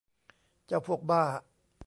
[0.65, 1.23] เจ้าพวกบ้า